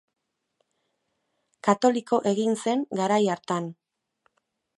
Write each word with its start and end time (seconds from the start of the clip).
Katoliko 1.67 2.19
egin 2.33 2.57
zen 2.65 2.83
garai 3.01 3.21
hartan. 3.37 3.71